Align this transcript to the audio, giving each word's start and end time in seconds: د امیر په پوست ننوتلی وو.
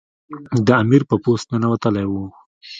د 0.65 0.67
امیر 0.81 1.01
په 1.09 1.15
پوست 1.23 1.45
ننوتلی 1.53 2.05
وو. 2.07 2.25